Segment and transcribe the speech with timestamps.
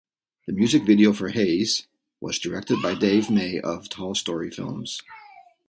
[0.47, 1.87] The music video for "Haze"
[2.19, 4.99] was directed by Dave May of Tall Story Films.